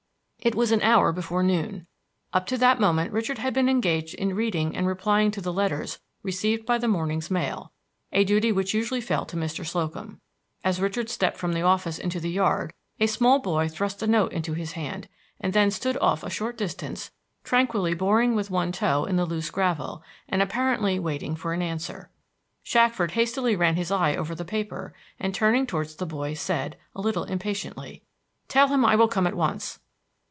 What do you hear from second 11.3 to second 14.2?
from the office into the yard a small boy thrust a